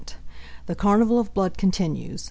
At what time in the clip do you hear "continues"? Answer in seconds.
1.59-2.19